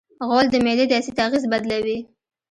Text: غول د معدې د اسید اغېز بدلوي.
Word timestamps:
غول 0.27 0.45
د 0.51 0.55
معدې 0.65 0.85
د 0.87 0.91
اسید 0.99 1.17
اغېز 1.27 1.43
بدلوي. 1.51 1.97